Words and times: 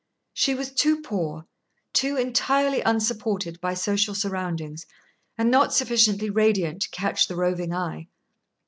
She 0.33 0.55
was 0.55 0.71
too 0.71 0.99
poor, 1.03 1.45
too 1.93 2.17
entirely 2.17 2.81
unsupported 2.81 3.61
by 3.61 3.75
social 3.75 4.15
surroundings, 4.15 4.87
and 5.37 5.51
not 5.51 5.75
sufficiently 5.75 6.31
radiant 6.31 6.81
to 6.81 6.89
catch 6.89 7.27
the 7.27 7.35
roving 7.35 7.71
eye. 7.71 8.07